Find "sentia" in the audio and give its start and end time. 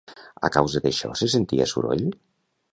1.35-1.71